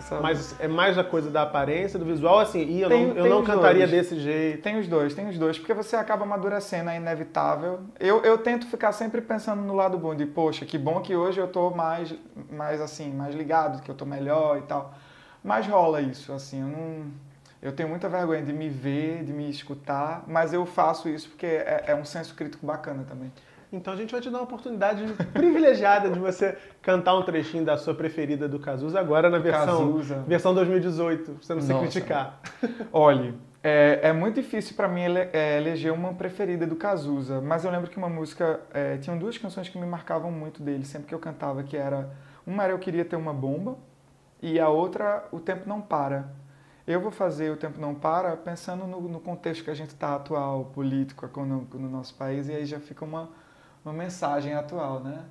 Sabe? 0.00 0.22
Mas 0.22 0.58
é 0.60 0.68
mais 0.68 0.96
a 0.96 1.04
coisa 1.04 1.30
da 1.30 1.42
aparência, 1.42 1.98
do 1.98 2.04
visual, 2.04 2.38
assim, 2.38 2.64
e 2.64 2.80
eu 2.80 2.88
tem, 2.88 3.06
não, 3.08 3.16
eu 3.16 3.28
não 3.28 3.44
cantaria 3.44 3.86
dois. 3.86 3.90
desse 3.90 4.18
jeito. 4.18 4.62
Tem 4.62 4.78
os 4.78 4.88
dois, 4.88 5.14
tem 5.14 5.28
os 5.28 5.38
dois, 5.38 5.58
porque 5.58 5.74
você 5.74 5.96
acaba 5.96 6.24
amadurecendo, 6.24 6.90
é 6.90 6.96
inevitável. 6.96 7.80
Eu, 7.98 8.22
eu 8.22 8.38
tento 8.38 8.66
ficar 8.66 8.92
sempre 8.92 9.20
pensando 9.20 9.62
no 9.62 9.74
lado 9.74 9.98
bom, 9.98 10.14
de 10.14 10.26
poxa, 10.26 10.64
que 10.64 10.78
bom 10.78 11.00
que 11.00 11.14
hoje 11.14 11.40
eu 11.40 11.48
tô 11.48 11.70
mais, 11.70 12.14
mais 12.50 12.80
assim, 12.80 13.12
mais 13.12 13.34
ligado, 13.34 13.82
que 13.82 13.90
eu 13.90 13.94
tô 13.94 14.04
melhor 14.04 14.58
e 14.58 14.62
tal. 14.62 14.94
Mas 15.42 15.66
rola 15.66 16.00
isso, 16.00 16.32
assim, 16.32 16.60
eu 16.60 16.68
não... 16.68 17.31
Eu 17.62 17.70
tenho 17.72 17.88
muita 17.88 18.08
vergonha 18.08 18.42
de 18.42 18.52
me 18.52 18.68
ver, 18.68 19.22
de 19.22 19.32
me 19.32 19.48
escutar, 19.48 20.24
mas 20.26 20.52
eu 20.52 20.66
faço 20.66 21.08
isso 21.08 21.28
porque 21.28 21.46
é, 21.46 21.84
é 21.88 21.94
um 21.94 22.04
senso 22.04 22.34
crítico 22.34 22.66
bacana 22.66 23.04
também. 23.08 23.30
Então 23.72 23.94
a 23.94 23.96
gente 23.96 24.10
vai 24.10 24.20
te 24.20 24.28
dar 24.28 24.38
uma 24.38 24.44
oportunidade 24.44 25.02
privilegiada 25.32 26.10
de 26.10 26.18
você 26.18 26.58
cantar 26.82 27.16
um 27.16 27.22
trechinho 27.22 27.64
da 27.64 27.78
sua 27.78 27.94
preferida 27.94 28.48
do 28.48 28.58
Cazuza 28.58 28.98
agora 28.98 29.30
na 29.30 29.38
versão, 29.38 29.66
Cazuza. 29.94 30.24
versão 30.26 30.52
2018, 30.54 31.22
pra 31.32 31.34
você 31.40 31.54
não 31.54 31.60
se 31.62 31.72
Nossa. 31.72 31.80
criticar. 31.86 32.40
Olha, 32.92 33.32
é, 33.62 34.00
é 34.02 34.12
muito 34.12 34.34
difícil 34.42 34.74
pra 34.76 34.88
mim 34.88 35.02
ele- 35.02 35.28
é, 35.32 35.56
eleger 35.56 35.92
uma 35.92 36.12
preferida 36.12 36.66
do 36.66 36.74
Cazuza, 36.76 37.40
mas 37.40 37.64
eu 37.64 37.70
lembro 37.70 37.88
que 37.88 37.96
uma 37.96 38.08
música. 38.10 38.60
É, 38.74 38.96
tinham 38.98 39.16
duas 39.16 39.38
canções 39.38 39.68
que 39.68 39.78
me 39.78 39.86
marcavam 39.86 40.30
muito 40.32 40.62
dele, 40.62 40.84
sempre 40.84 41.06
que 41.06 41.14
eu 41.14 41.18
cantava, 41.20 41.62
que 41.62 41.76
era. 41.76 42.10
Uma 42.46 42.64
era 42.64 42.72
Eu 42.72 42.78
Queria 42.80 43.04
Ter 43.04 43.14
Uma 43.16 43.32
Bomba, 43.32 43.76
e 44.42 44.58
a 44.58 44.68
outra, 44.68 45.24
O 45.30 45.38
Tempo 45.38 45.66
Não 45.68 45.80
Para. 45.80 46.28
Eu 46.84 47.00
vou 47.00 47.12
fazer 47.12 47.50
O 47.52 47.56
Tempo 47.56 47.80
Não 47.80 47.94
Para 47.94 48.36
pensando 48.36 48.88
no, 48.88 49.00
no 49.02 49.20
contexto 49.20 49.62
que 49.62 49.70
a 49.70 49.74
gente 49.74 49.90
está 49.90 50.16
atual, 50.16 50.64
político, 50.74 51.24
econômico 51.24 51.78
no 51.78 51.88
nosso 51.88 52.12
país, 52.14 52.48
e 52.48 52.52
aí 52.52 52.66
já 52.66 52.80
fica 52.80 53.04
uma, 53.04 53.30
uma 53.84 53.94
mensagem 53.94 54.52
atual, 54.52 54.98
né? 54.98 55.24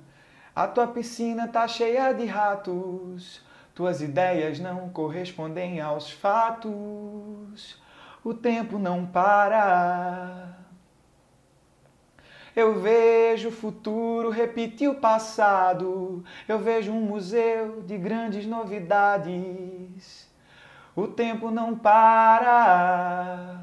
A 0.56 0.66
tua 0.66 0.86
piscina 0.86 1.46
tá 1.46 1.68
cheia 1.68 2.10
de 2.14 2.24
ratos, 2.24 3.42
tuas 3.74 4.00
ideias 4.00 4.58
não 4.58 4.88
correspondem 4.88 5.78
aos 5.78 6.10
fatos, 6.10 7.78
o 8.24 8.32
tempo 8.32 8.78
não 8.78 9.04
para. 9.04 10.56
Eu 12.56 12.80
vejo 12.80 13.48
o 13.48 13.52
futuro 13.52 14.30
repetir 14.30 14.88
o 14.88 14.94
passado, 14.94 16.24
eu 16.48 16.58
vejo 16.58 16.92
um 16.92 17.00
museu 17.00 17.82
de 17.82 17.98
grandes 17.98 18.46
novidades. 18.46 19.81
O 20.94 21.06
tempo 21.08 21.50
não 21.50 21.74
para, 21.76 23.60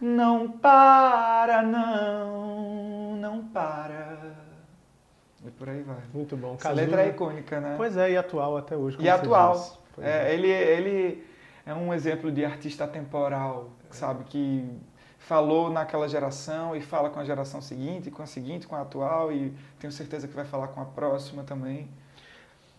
não 0.00 0.50
para, 0.50 1.62
não, 1.62 3.16
não 3.16 3.44
para. 3.44 4.34
E 5.44 5.50
por 5.50 5.68
aí 5.68 5.82
vai. 5.82 5.96
Muito 6.12 6.36
bom. 6.36 6.54
Essa 6.54 6.64
Cazuza- 6.64 6.82
letra 6.82 7.02
é 7.04 7.08
icônica, 7.08 7.60
né? 7.60 7.74
Pois 7.76 7.96
é, 7.96 8.10
e 8.10 8.16
atual 8.16 8.56
até 8.56 8.76
hoje. 8.76 8.98
E 9.00 9.08
atual. 9.08 9.78
Pois 9.94 10.06
É, 10.06 10.34
ele, 10.34 10.48
ele 10.48 11.26
é 11.64 11.72
um 11.72 11.94
exemplo 11.94 12.30
de 12.30 12.44
artista 12.44 12.84
atemporal, 12.84 13.70
sabe? 13.90 14.24
Que 14.24 14.68
falou 15.18 15.70
naquela 15.70 16.06
geração 16.08 16.76
e 16.76 16.80
fala 16.82 17.08
com 17.10 17.18
a 17.18 17.24
geração 17.24 17.60
seguinte, 17.62 18.10
com 18.10 18.22
a 18.22 18.26
seguinte, 18.26 18.66
com 18.66 18.76
a 18.76 18.82
atual 18.82 19.32
e 19.32 19.54
tenho 19.78 19.92
certeza 19.92 20.28
que 20.28 20.34
vai 20.34 20.44
falar 20.44 20.68
com 20.68 20.80
a 20.80 20.84
próxima 20.84 21.42
também. 21.44 21.88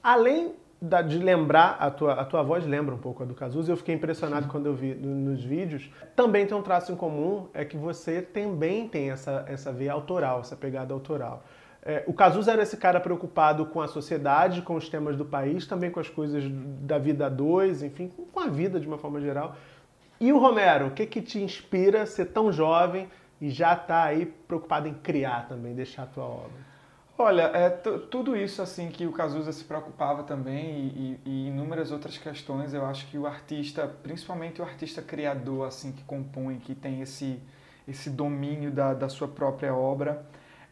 Além 0.04 0.54
da- 0.82 1.02
de 1.02 1.18
lembrar, 1.18 1.78
a 1.80 1.90
tua, 1.90 2.14
a 2.14 2.26
tua 2.26 2.44
voz 2.44 2.66
lembra 2.66 2.94
um 2.94 2.98
pouco 2.98 3.24
a 3.24 3.26
do 3.26 3.34
Cazuza, 3.34 3.72
eu 3.72 3.78
fiquei 3.78 3.96
impressionado 3.96 4.48
quando 4.48 4.68
eu 4.68 4.74
vi 4.74 4.94
no- 4.94 5.32
nos 5.32 5.44
vídeos. 5.44 5.90
Também 6.16 6.46
tem 6.46 6.56
um 6.56 6.62
traço 6.62 6.92
em 6.92 6.96
comum, 6.96 7.48
é 7.54 7.66
que 7.66 7.76
você 7.76 8.22
também 8.22 8.88
tem 8.88 9.10
essa, 9.12 9.44
essa 9.48 9.72
veia 9.72 9.94
autoral, 9.94 10.42
essa 10.42 10.56
pegada 10.56 10.94
autoral. 10.94 11.44
É, 11.84 12.04
o 12.06 12.14
Cazuza 12.14 12.52
era 12.52 12.64
esse 12.64 12.76
cara 12.76 13.00
preocupado 13.00 13.66
com 13.66 13.80
a 13.82 13.88
sociedade, 13.88 14.62
com 14.62 14.76
os 14.76 14.90
temas 14.90 15.16
do 15.16 15.24
país, 15.24 15.66
também 15.66 15.90
com 15.90 16.00
as 16.00 16.10
coisas 16.10 16.44
da 16.82 16.98
vida 16.98 17.28
a 17.28 17.30
dois, 17.30 17.82
enfim, 17.82 18.12
com 18.32 18.40
a 18.40 18.48
vida 18.48 18.80
de 18.80 18.88
uma 18.88 18.98
forma 18.98 19.22
geral. 19.22 19.56
E 20.20 20.34
o 20.34 20.38
Romero, 20.38 20.88
o 20.88 20.92
que 20.92 21.06
que 21.06 21.22
te 21.22 21.40
inspira 21.40 22.02
a 22.02 22.06
ser 22.06 22.26
tão 22.26 22.52
jovem 22.52 23.08
e 23.40 23.50
já 23.50 23.76
tá 23.76 24.04
aí 24.04 24.26
preocupado 24.26 24.88
em 24.88 24.94
criar 24.96 25.48
também, 25.48 25.74
deixar 25.74 26.04
a 26.04 26.08
tua 26.08 26.26
obra? 26.26 26.67
Olha, 27.20 27.44
é 27.54 27.70
tu- 27.70 27.98
tudo 28.00 28.36
isso 28.38 28.62
assim 28.62 28.90
que 28.90 29.08
o 29.08 29.12
Cazuza 29.12 29.52
se 29.52 29.64
preocupava 29.64 30.24
também 30.24 30.92
e, 30.96 31.20
e- 31.26 31.30
e 31.30 31.48
inúmeras 31.48 31.92
outras 31.92 32.16
questões, 32.18 32.74
eu 32.76 32.86
acho 32.86 33.08
que 33.08 33.18
o 33.18 33.26
artista, 33.26 33.88
principalmente 34.04 34.62
o 34.62 34.64
artista 34.64 35.02
criador 35.02 35.68
assim 35.68 35.92
que 35.92 36.04
compõe, 36.04 36.60
que 36.60 36.76
tem 36.76 37.02
esse 37.02 37.40
esse 37.88 38.10
domínio 38.10 38.70
da, 38.70 38.94
da 38.94 39.08
sua 39.08 39.30
própria 39.30 39.74
obra, 39.74 40.26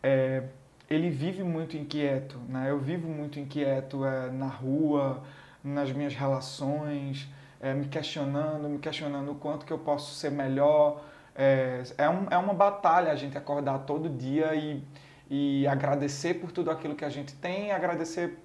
é, 0.03 0.43
ele 0.89 1.09
vive 1.09 1.43
muito 1.43 1.77
inquieto, 1.77 2.37
né? 2.49 2.69
Eu 2.69 2.77
vivo 2.77 3.07
muito 3.07 3.39
inquieto 3.39 4.03
é, 4.05 4.29
na 4.31 4.47
rua, 4.47 5.23
nas 5.63 5.91
minhas 5.93 6.13
relações, 6.13 7.29
é, 7.61 7.73
me 7.73 7.87
questionando, 7.87 8.67
me 8.67 8.79
questionando 8.79 9.31
o 9.31 9.35
quanto 9.35 9.65
que 9.65 9.71
eu 9.71 9.79
posso 9.79 10.13
ser 10.15 10.29
melhor. 10.29 11.01
É, 11.33 11.83
é, 11.97 12.09
um, 12.09 12.27
é 12.29 12.37
uma 12.37 12.53
batalha 12.53 13.11
a 13.13 13.15
gente 13.15 13.37
acordar 13.37 13.79
todo 13.85 14.09
dia 14.09 14.53
e, 14.55 14.83
e 15.29 15.65
agradecer 15.67 16.35
por 16.35 16.51
tudo 16.51 16.69
aquilo 16.71 16.95
que 16.95 17.05
a 17.05 17.09
gente 17.09 17.33
tem, 17.35 17.71
agradecer 17.71 18.37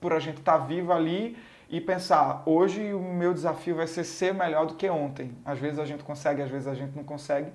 por 0.00 0.12
a 0.12 0.18
gente 0.18 0.38
estar 0.38 0.58
vivo 0.58 0.92
ali 0.92 1.36
e 1.68 1.80
pensar, 1.80 2.42
hoje 2.46 2.94
o 2.94 3.00
meu 3.00 3.34
desafio 3.34 3.76
vai 3.76 3.86
ser 3.86 4.04
ser 4.04 4.32
melhor 4.32 4.66
do 4.66 4.74
que 4.74 4.88
ontem. 4.88 5.32
Às 5.44 5.58
vezes 5.58 5.78
a 5.78 5.84
gente 5.84 6.04
consegue, 6.04 6.42
às 6.42 6.50
vezes 6.50 6.68
a 6.68 6.74
gente 6.74 6.94
não 6.94 7.04
consegue. 7.04 7.50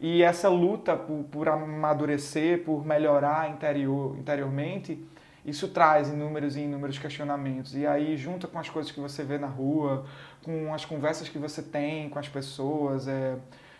E 0.00 0.22
essa 0.22 0.48
luta 0.48 0.96
por, 0.96 1.24
por 1.24 1.48
amadurecer, 1.48 2.64
por 2.64 2.84
melhorar 2.84 3.50
interior, 3.50 4.16
interiormente, 4.18 5.02
isso 5.44 5.68
traz 5.68 6.08
inúmeros 6.08 6.56
e 6.56 6.60
inúmeros 6.60 6.98
questionamentos. 6.98 7.76
E 7.76 7.86
aí, 7.86 8.16
junto 8.16 8.48
com 8.48 8.58
as 8.58 8.68
coisas 8.68 8.90
que 8.90 8.98
você 8.98 9.22
vê 9.22 9.36
na 9.36 9.46
rua, 9.46 10.06
com 10.42 10.72
as 10.72 10.84
conversas 10.84 11.28
que 11.28 11.38
você 11.38 11.62
tem 11.62 12.08
com 12.08 12.18
as 12.18 12.28
pessoas, 12.28 13.06
é, 13.06 13.36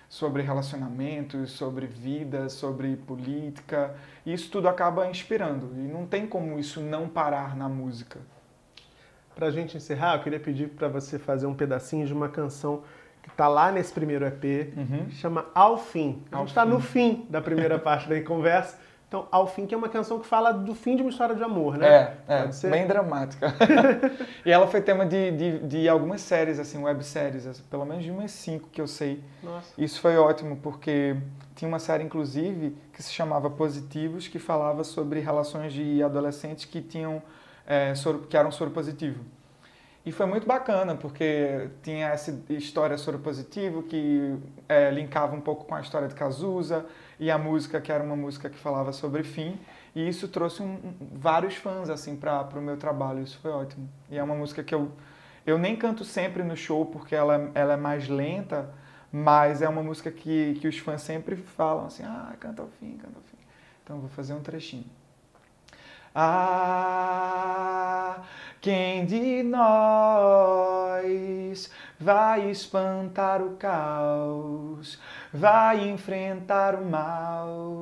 sobre 0.09 0.43
relacionamentos, 0.43 1.53
sobre 1.53 1.87
vida, 1.87 2.49
sobre 2.49 2.97
política, 2.97 3.95
isso 4.25 4.51
tudo 4.51 4.69
acaba 4.69 5.09
inspirando. 5.09 5.71
E 5.77 5.81
não 5.89 6.07
tem 6.07 6.27
como 6.27 6.59
isso 6.59 6.81
não 6.81 7.09
parar 7.09 7.57
na 7.57 7.69
música. 7.69 8.21
Pra 9.35 9.51
gente 9.51 9.77
encerrar, 9.77 10.15
eu 10.17 10.23
queria 10.23 10.39
pedir 10.39 10.69
pra 10.69 10.87
você 10.89 11.19
fazer 11.19 11.47
um 11.47 11.55
pedacinho 11.55 12.07
de 12.07 12.13
uma 12.13 12.29
canção 12.29 12.83
que 13.23 13.31
tá 13.31 13.49
lá 13.49 13.73
nesse 13.73 13.93
primeiro 13.93 14.25
EP, 14.27 14.73
Uhum. 14.77 15.07
que 15.07 15.15
chama 15.17 15.47
Ao 15.55 15.77
Fim. 15.79 16.23
A 16.31 16.39
gente 16.39 16.55
tá 16.55 16.63
Fim. 16.65 16.69
no 16.71 16.81
fim 16.81 17.27
da 17.31 17.41
primeira 17.41 17.79
parte 17.79 18.09
da 18.09 18.21
conversa. 18.23 18.79
Então, 19.09 19.29
Ao 19.31 19.47
Fim, 19.47 19.67
que 19.67 19.75
é 19.75 19.79
uma 19.79 19.89
canção 19.89 20.19
que 20.19 20.27
fala 20.27 20.53
do 20.53 20.75
fim 20.75 20.97
de 20.97 21.03
uma 21.03 21.11
história 21.11 21.35
de 21.35 21.43
amor, 21.43 21.77
né? 21.77 22.17
É, 22.29 22.49
é 22.65 22.69
bem 22.69 22.87
dramática. 22.87 23.55
e 24.45 24.51
ela 24.51 24.67
foi 24.67 24.81
tema 24.81 25.07
de, 25.07 25.31
de, 25.31 25.59
de 25.61 25.89
algumas 25.89 26.21
séries, 26.21 26.59
assim, 26.59 26.83
webséries, 26.83 27.61
pelo 27.71 27.85
menos 27.85 28.03
de 28.03 28.11
umas 28.11 28.33
cinco 28.33 28.69
que 28.71 28.81
eu 28.81 28.89
sei. 28.89 29.23
Nossa. 29.43 29.73
Isso 29.79 30.01
foi 30.01 30.17
ótimo, 30.17 30.57
porque 30.57 31.17
tinha 31.55 31.69
uma 31.69 31.79
série, 31.79 32.03
inclusive, 32.03 32.77
que 32.93 33.03
se 33.03 33.13
chamava 33.13 33.49
Positivos, 33.49 34.27
que 34.27 34.39
falava 34.39 34.83
sobre 34.83 35.21
relações 35.21 35.73
de 35.73 36.03
adolescentes 36.03 36.65
que 36.65 36.81
tinham 36.81 37.23
é, 37.67 37.95
soro, 37.95 38.21
que 38.21 38.37
eram 38.37 38.51
soro 38.51 38.71
positivo. 38.71 39.25
E 40.05 40.13
foi 40.13 40.27
muito 40.27 40.47
bacana, 40.47 40.95
porque 40.95 41.71
tinha 41.83 42.09
essa 42.09 42.39
história 42.51 42.99
soro 42.99 43.19
positivo 43.19 43.83
que 43.85 44.37
é, 44.69 44.91
linkava 44.91 45.35
um 45.35 45.41
pouco 45.41 45.65
com 45.65 45.75
a 45.75 45.81
história 45.81 46.09
de 46.09 46.15
Cazuza 46.15 46.85
e 47.19 47.31
a 47.31 47.39
música 47.39 47.81
que 47.81 47.91
era 47.93 48.03
uma 48.03 48.17
música 48.17 48.49
que 48.51 48.59
falava 48.59 48.93
sobre 48.93 49.23
fim. 49.23 49.59
E 49.95 50.09
isso 50.09 50.29
trouxe 50.29 50.63
um- 50.63 50.95
vários 51.13 51.55
fãs 51.57 51.89
assim 51.89 52.17
para 52.17 52.49
o 52.57 52.63
meu 52.63 52.77
trabalho. 52.77 53.23
Isso 53.23 53.39
foi 53.41 53.51
ótimo. 53.51 53.89
E 54.11 54.19
é 54.19 54.23
uma 54.23 54.35
música 54.35 54.63
que 54.63 54.75
eu 54.75 54.91
eu 55.47 55.59
nem 55.59 55.77
canto 55.77 56.05
sempre 56.05 56.43
no 56.43 56.57
show 56.57 56.87
porque 56.87 57.15
ela, 57.15 57.51
ela 57.55 57.75
é 57.75 57.77
mais 57.77 58.09
lenta, 58.09 58.71
mas 59.13 59.61
é 59.61 59.69
uma 59.69 59.83
música 59.83 60.11
que, 60.11 60.55
que 60.61 60.67
os 60.67 60.79
fãs 60.79 61.03
sempre 61.03 61.37
falam 61.37 61.85
assim, 61.87 62.03
ah, 62.05 62.35
canta 62.41 62.63
ao 62.63 62.69
fim, 62.69 62.97
canta 62.97 63.17
ao 63.17 63.23
fim. 63.23 63.37
Então 63.83 64.01
vou 64.01 64.09
fazer 64.09 64.33
um 64.33 64.41
trechinho. 64.41 64.87
Ah, 66.85 68.23
quem 68.61 69.05
de 69.05 69.43
nós 69.43 70.71
vai 71.99 72.51
espantar 72.51 73.43
o 73.43 73.57
caos, 73.57 75.01
vai 75.33 75.89
enfrentar 75.89 76.75
o 76.75 76.85
mal? 76.85 77.75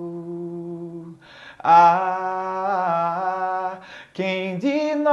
Ah, 1.65 2.93
quem 4.13 4.59
de 4.59 4.95
nós 4.97 5.13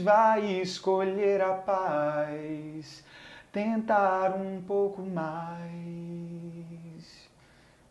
vai 0.00 0.44
escolher 0.60 1.42
a 1.42 1.52
paz, 1.52 3.04
tentar 3.52 4.34
um 4.34 4.62
pouco 4.62 5.02
mais? 5.02 6.35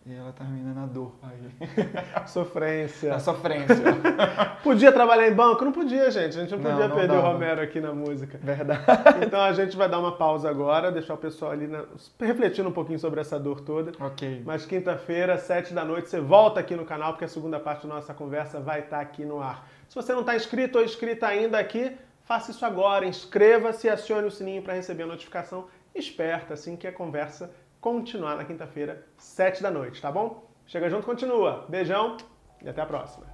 E 0.08 0.14
ela 0.14 0.32
termina 0.34 0.72
na 0.72 0.86
dor 0.86 1.14
aí. 1.24 1.50
Sofrência. 2.28 3.10
Na 3.10 3.20
sofrência. 3.20 3.76
Podia 4.62 4.92
trabalhar 4.92 5.28
em 5.28 5.34
banco? 5.34 5.66
Não 5.66 5.72
podia, 5.72 6.12
gente. 6.12 6.38
A 6.38 6.42
gente 6.42 6.52
não 6.52 6.60
Não, 6.60 6.70
podia 6.72 6.88
não 6.88 6.96
perder 6.96 7.14
o 7.14 7.16
dava. 7.22 7.28
Romero 7.34 7.62
aqui 7.62 7.82
na 7.82 7.92
música. 7.92 8.40
Verdade. 8.42 8.84
Então 9.26 9.42
a 9.42 9.52
gente 9.54 9.76
vai 9.76 9.90
dar 9.90 9.98
uma 9.98 10.12
pausa 10.16 10.48
agora, 10.48 10.92
deixar 10.92 11.16
o 11.16 11.18
pessoal 11.18 11.52
ali 11.52 11.66
na- 11.68 11.86
refletindo 12.20 12.70
um 12.70 12.72
pouquinho 12.72 13.00
sobre 13.00 13.20
essa 13.20 13.40
dor 13.40 13.62
toda. 13.62 13.94
Ok. 14.00 14.44
Mas 14.46 14.64
quinta-feira, 14.66 15.40
sete 15.40 15.74
da 15.74 15.84
noite, 15.84 16.08
você 16.10 16.20
volta 16.20 16.60
aqui 16.60 16.76
no 16.76 16.86
canal, 16.86 17.14
porque 17.14 17.26
a 17.26 17.28
segunda 17.30 17.60
parte 17.60 17.88
da 17.88 17.96
nossa 17.96 18.14
conversa 18.14 18.60
vai 18.60 18.82
estar 18.82 19.00
aqui 19.00 19.26
no 19.26 19.40
ar. 19.42 19.68
Se 19.90 19.96
você 19.96 20.14
não 20.14 20.20
está 20.22 20.36
inscrito 20.36 20.78
ou 20.78 20.84
inscrita 20.86 21.26
ainda 21.26 21.58
aqui, 21.58 21.98
faça 22.26 22.52
isso 22.52 22.64
agora, 22.64 23.08
inscreva-se 23.08 23.88
e 23.88 23.90
acione 23.90 24.28
o 24.28 24.32
sininho 24.32 24.62
para 24.62 24.74
receber 24.76 25.04
a 25.04 25.08
notificação 25.08 25.66
esperta, 25.96 26.54
assim 26.54 26.76
que 26.76 26.86
a 26.86 26.92
conversa 26.92 27.50
continuar 27.86 28.36
na 28.36 28.44
quinta-feira, 28.44 29.06
sete 29.16 29.62
da 29.62 29.70
noite, 29.70 30.02
tá 30.02 30.12
bom? 30.12 30.50
Chega 30.66 30.90
junto, 30.90 31.06
continua. 31.06 31.68
Beijão 31.70 32.18
e 32.64 32.68
até 32.68 32.82
a 32.82 32.86
próxima. 32.88 33.28